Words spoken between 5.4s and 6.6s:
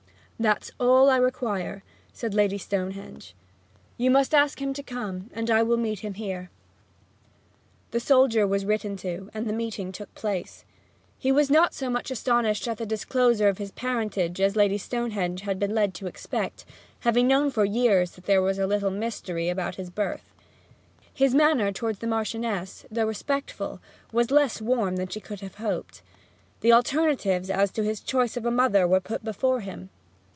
I will meet him here.'